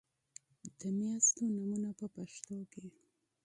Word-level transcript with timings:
د 0.79 0.81
میاشتو 0.97 1.43
نومونه 1.55 1.89
په 1.99 2.05
پښتو 2.15 2.57
کې 2.71 2.85